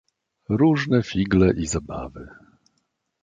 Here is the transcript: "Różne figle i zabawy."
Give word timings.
"Różne 0.49 1.03
figle 1.03 1.53
i 1.53 1.67
zabawy." 1.67 2.27